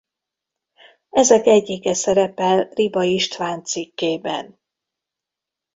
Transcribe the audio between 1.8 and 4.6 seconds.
szerepel Riba István cikkében.